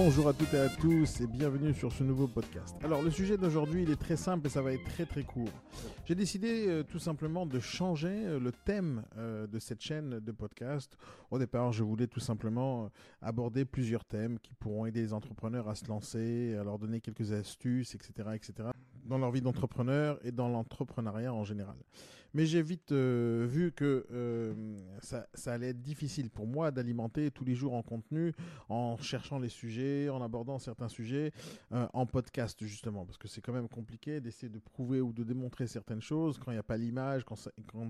[0.00, 2.76] Bonjour à toutes et à tous et bienvenue sur ce nouveau podcast.
[2.84, 5.50] Alors le sujet d'aujourd'hui il est très simple et ça va être très très court.
[6.04, 10.30] J'ai décidé euh, tout simplement de changer euh, le thème euh, de cette chaîne de
[10.30, 10.96] podcast.
[11.32, 15.74] Au départ je voulais tout simplement aborder plusieurs thèmes qui pourront aider les entrepreneurs à
[15.74, 18.12] se lancer, à leur donner quelques astuces, etc.
[18.34, 18.68] etc.
[19.04, 21.76] dans leur vie d'entrepreneur et dans l'entrepreneuriat en général.
[22.38, 24.54] Mais j'ai vite euh, vu que euh,
[25.00, 28.32] ça, allait être difficile pour moi d'alimenter tous les jours en contenu,
[28.68, 31.32] en cherchant les sujets, en abordant certains sujets,
[31.72, 35.24] euh, en podcast justement, parce que c'est quand même compliqué d'essayer de prouver ou de
[35.24, 37.48] démontrer certaines choses quand il n'y a pas l'image, quand,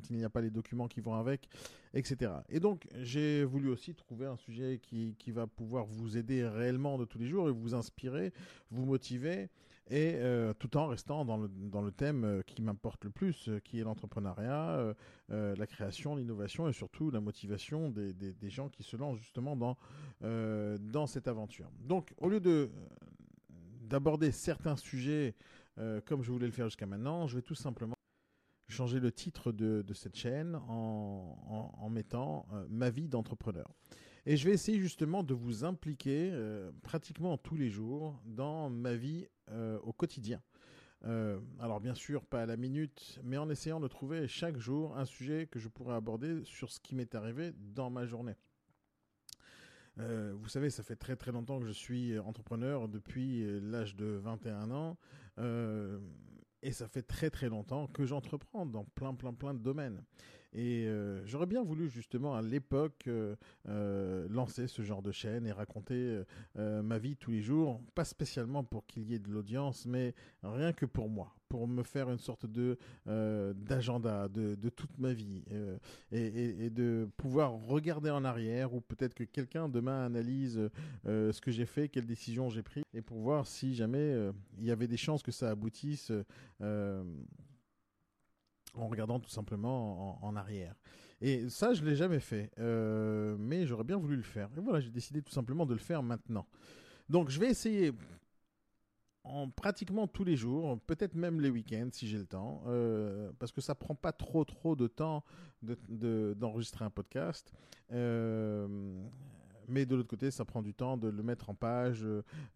[0.08, 1.46] il n'y a pas les documents qui vont avec,
[1.92, 2.32] etc.
[2.48, 7.04] Et donc j'ai voulu aussi trouver un sujet qui va pouvoir vous aider réellement de
[7.04, 8.32] tous les jours et vous inspirer,
[8.70, 9.50] vous motiver
[9.90, 13.48] et euh, tout en restant dans le, dans le thème euh, qui m'importe le plus,
[13.48, 14.94] euh, qui est l'entrepreneuriat,
[15.30, 19.76] la création, l'innovation et surtout la motivation des, des- gens qui se lancent justement dans,
[20.20, 21.70] dans cette aventure.
[21.80, 22.70] Donc au lieu de
[23.82, 25.34] d'aborder certains sujets
[26.06, 27.94] comme je voulais le faire jusqu'à maintenant, je vais tout simplement
[28.68, 33.68] changer le titre de, de cette chaîne en, en- mettant ma vie d'entrepreneur.
[34.26, 38.94] Et je vais essayer justement de vous impliquer euh, pratiquement tous les jours dans ma
[38.94, 40.42] vie euh, au quotidien.
[41.04, 44.96] Euh, alors bien sûr pas à la minute, mais en essayant de trouver chaque jour
[44.96, 48.36] un sujet que je pourrais aborder sur ce qui m'est arrivé dans ma journée.
[50.00, 54.70] Vous savez, ça fait très très longtemps que je suis entrepreneur depuis l'âge de 21
[54.70, 54.96] ans.
[56.62, 60.04] Et ça fait très très longtemps que j'entreprends dans plein plein plein de domaines.
[60.54, 63.36] Et euh, j'aurais bien voulu justement à l'époque euh,
[63.68, 66.22] euh, lancer ce genre de chaîne et raconter
[66.56, 70.72] ma vie tous les jours, pas spécialement pour qu'il y ait de l'audience, mais rien
[70.72, 75.44] que pour moi, pour me faire une sorte de d'agenda de, toute ma vie
[76.12, 80.68] et, de pouvoir regarder en arrière ou peut-être que quelqu'un demain analyse
[81.04, 84.14] ce que j'ai fait, quelles décisions j'ai prises et pour voir si jamais
[84.58, 86.12] il y avait des chances que ça aboutisse.
[88.74, 90.74] En regardant tout simplement en, arrière.
[91.20, 94.48] Et ça, je l'ai jamais fait, euh, mais j'aurais bien voulu le faire.
[94.56, 96.46] Et voilà, j'ai décidé tout simplement de le faire maintenant.
[97.08, 97.92] Donc, je vais essayer
[99.24, 103.52] en pratiquement tous les jours, peut-être même les week-ends si j'ai le temps, euh, parce
[103.52, 105.24] que ça prend pas trop trop de temps
[105.62, 107.52] de- de- d'enregistrer un podcast.
[107.92, 109.02] Euh,
[109.68, 112.04] mais de l'autre côté, ça prend du temps de le mettre en page,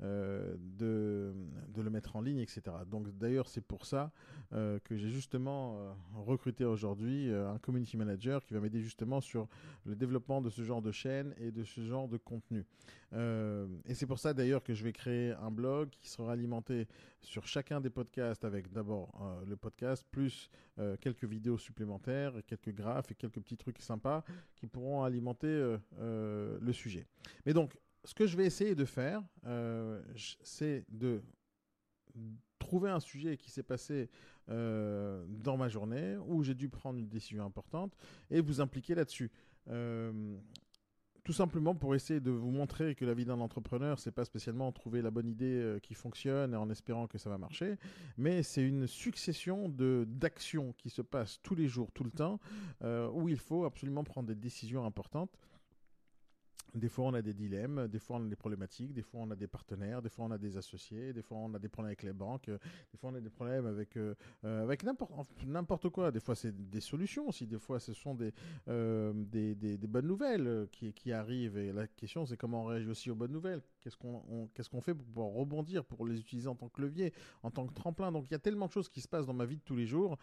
[0.02, 1.32] euh, de,
[1.76, 2.62] le mettre en ligne, etc.
[2.90, 4.12] Donc d'ailleurs, c'est pour ça
[4.52, 9.48] euh, que j'ai justement euh, recruté aujourd'hui un community manager qui va m'aider justement sur
[9.84, 12.64] le développement de ce genre de chaîne et de ce genre de contenu.
[13.14, 16.88] Et c'est pour ça d'ailleurs que je vais créer un blog qui sera alimenté
[17.20, 19.12] sur chacun des podcasts avec d'abord
[19.46, 20.48] le podcast plus
[21.00, 24.24] quelques vidéos supplémentaires, quelques graphes et quelques petits trucs sympas
[24.56, 27.01] qui pourront alimenter le sujet.
[27.46, 30.02] Mais donc, ce que je vais essayer de faire, euh,
[30.42, 31.22] c'est de
[32.58, 34.10] trouver un sujet qui s'est passé
[34.48, 37.96] euh, dans ma journée où j'ai dû prendre une décision importante
[38.30, 39.30] et vous impliquer là-dessus.
[39.68, 40.36] Euh,
[41.24, 44.72] tout simplement pour essayer de vous montrer que la vie d'un entrepreneur, c'est pas spécialement
[44.72, 47.76] trouver la bonne idée qui fonctionne en espérant que ça va marcher,
[48.18, 52.40] mais c'est une succession de d'actions qui se passent tous les jours, tout le temps,
[53.14, 55.30] où il faut absolument prendre des décisions importantes.
[56.74, 59.30] Des fois, on a des dilemmes, des fois, on a des problématiques, des fois, on
[59.30, 61.90] a des partenaires, des fois, on a des associés, des fois, on a des problèmes
[61.90, 62.56] avec les banques, euh,
[62.90, 64.82] des fois, on a des problèmes avec, euh, euh, avec
[65.46, 66.10] n'importe quoi.
[66.10, 68.32] Des fois, c'est des solutions aussi, des fois, ce sont des,
[68.66, 71.58] des, bonnes nouvelles qui, qui arrivent.
[71.58, 73.60] Et la question, c'est comment on réagit aussi aux bonnes nouvelles.
[73.80, 76.80] Qu'est-ce qu'on on- qu'est-ce qu'on fait pour pouvoir rebondir, pour les utiliser en tant que
[76.80, 77.12] levier,
[77.42, 78.10] en tant que tremplin?
[78.12, 79.76] Donc, il y a tellement de choses qui se passent dans ma vie de tous
[79.76, 80.16] les jours.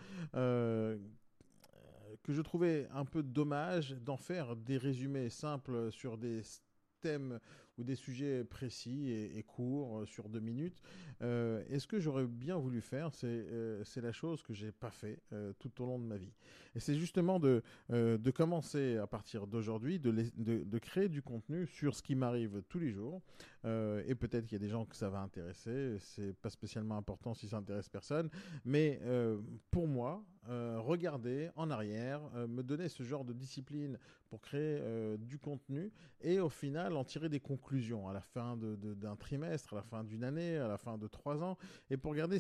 [2.24, 6.42] Que je trouvais un peu dommage d'en faire des résumés simples sur des
[7.02, 7.40] thèmes
[7.80, 10.82] ou des sujets précis et, courts euh, sur deux minutes.
[11.22, 14.92] Euh, et ce que j'aurais bien voulu faire, c'est euh, la chose que j'ai pas
[14.92, 16.34] fait euh, tout au long de ma vie.
[16.76, 17.62] Et c'est justement de,
[18.32, 22.92] commencer à partir d'aujourd'hui, de, de, créer du contenu sur ce qui m'arrive tous les
[22.92, 23.22] jours.
[23.66, 25.98] Et peut-être qu'il y a des gens que ça va intéresser.
[25.98, 28.30] C'est pas spécialement important si ça intéresse personne.
[28.66, 29.02] Mais
[29.72, 33.98] pour moi, regarder en arrière, me donner ce genre de discipline
[34.30, 34.80] pour créer
[35.18, 35.92] du contenu
[36.22, 37.69] et au final en tirer des conclusions
[38.08, 41.44] à la fin d'un trimestre, à la fin d'une année, à la fin de trois
[41.44, 41.58] ans,
[41.90, 42.40] et pour regarder,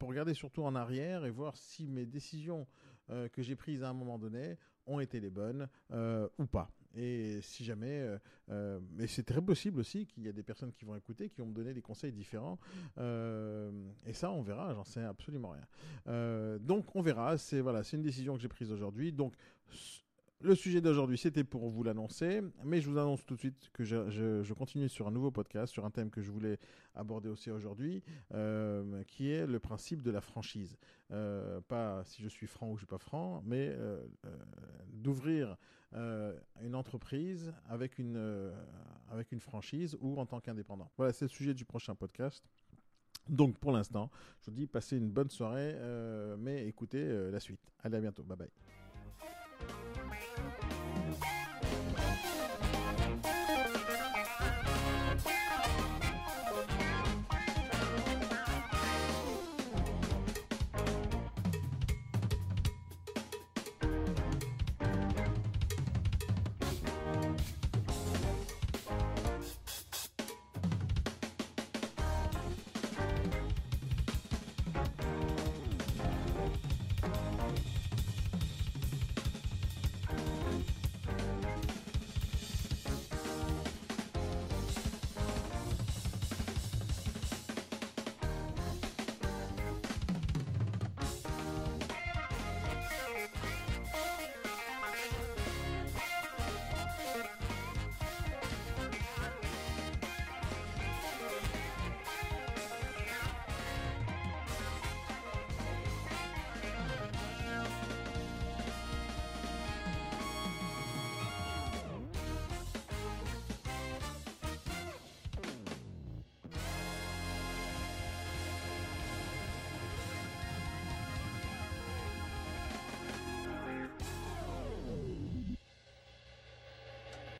[0.00, 2.66] regarder surtout en arrière et voir si mes décisions
[3.10, 4.56] euh, que j'ai prises à un moment donné
[4.86, 6.70] ont été les bonnes euh, ou pas.
[6.96, 8.18] Et si jamais, euh,
[8.50, 11.40] euh, mais c'est très possible aussi qu'il y a des personnes qui vont écouter, qui
[11.40, 12.58] vont me donner des conseils différents.
[12.98, 13.70] Euh,
[14.06, 14.74] et ça, on verra.
[14.74, 15.66] J'en sais absolument rien.
[16.08, 17.38] Euh, donc, on verra.
[17.38, 19.12] C'est voilà, c'est une décision que j'ai prise aujourd'hui.
[19.12, 19.34] Donc,
[20.42, 23.84] le sujet d'aujourd'hui, c'était pour vous l'annoncer, mais je vous annonce tout de suite que
[23.84, 26.58] je, continue sur un nouveau podcast, sur un thème que je voulais
[26.94, 28.02] aborder aussi aujourd'hui,
[28.32, 30.78] euh, qui est le principe de la franchise.
[31.12, 34.02] Euh, pas si je suis franc ou je suis pas franc, mais euh,
[34.92, 35.56] d'ouvrir
[35.92, 38.52] une entreprise avec une,
[39.10, 40.88] avec une franchise ou en tant qu'indépendant.
[40.96, 42.44] Voilà, c'est le sujet du prochain podcast.
[43.28, 44.08] Donc pour l'instant,
[44.40, 45.76] je vous dis passez une bonne soirée,
[46.38, 47.72] mais écoutez la suite.
[47.82, 48.79] Allez à bientôt, bye bye.